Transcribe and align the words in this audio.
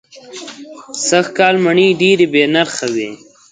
سږ 1.07 1.25
کال 1.37 1.55
مڼې 1.65 1.87
دېرې 1.99 2.27
بې 2.33 2.43
نرخه 2.53 2.87
وې. 2.95 3.09